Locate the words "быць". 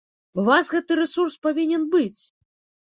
1.95-2.21